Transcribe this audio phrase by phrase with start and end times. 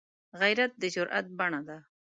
[0.39, 1.77] غیرت د جرئت بڼه ده